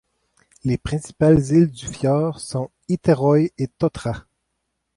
[0.63, 4.25] Les principales îles du fjord sont Ytterøy et Tautra.